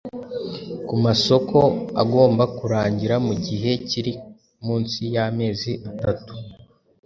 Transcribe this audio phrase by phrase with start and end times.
[0.87, 1.57] ku masoko
[2.01, 4.13] agomba kurangira mu gihe kiri
[4.65, 6.31] munsi y’amezi atatu